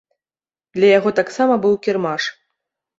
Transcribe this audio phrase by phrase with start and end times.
[0.79, 2.23] Для яго таксама быў кірмаш.